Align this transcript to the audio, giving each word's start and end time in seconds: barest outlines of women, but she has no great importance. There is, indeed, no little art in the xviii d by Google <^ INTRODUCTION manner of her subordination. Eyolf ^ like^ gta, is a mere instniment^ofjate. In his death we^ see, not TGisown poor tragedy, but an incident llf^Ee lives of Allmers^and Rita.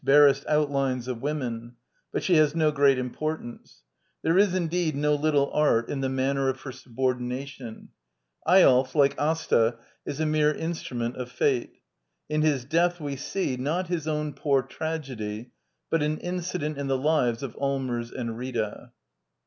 barest 0.03 0.43
outlines 0.47 1.07
of 1.07 1.21
women, 1.21 1.71
but 2.11 2.23
she 2.23 2.33
has 2.33 2.55
no 2.55 2.71
great 2.71 2.97
importance. 2.97 3.83
There 4.23 4.35
is, 4.39 4.55
indeed, 4.55 4.95
no 4.95 5.13
little 5.13 5.51
art 5.53 5.89
in 5.89 6.01
the 6.01 6.07
xviii 6.07 6.15
d 6.15 6.17
by 6.17 6.27
Google 6.29 6.31
<^ 6.31 6.31
INTRODUCTION 6.31 6.37
manner 6.39 6.49
of 6.49 6.61
her 6.61 6.71
subordination. 6.71 7.89
Eyolf 8.47 8.91
^ 8.91 8.91
like^ 8.93 9.13
gta, 9.17 9.77
is 10.07 10.19
a 10.19 10.25
mere 10.25 10.55
instniment^ofjate. 10.55 11.69
In 12.29 12.41
his 12.41 12.65
death 12.65 12.97
we^ 12.97 13.15
see, 13.15 13.57
not 13.57 13.89
TGisown 13.89 14.35
poor 14.35 14.63
tragedy, 14.63 15.51
but 15.91 16.01
an 16.01 16.17
incident 16.17 16.79
llf^Ee 16.79 17.03
lives 17.03 17.43
of 17.43 17.53
Allmers^and 17.57 18.35
Rita. 18.35 18.93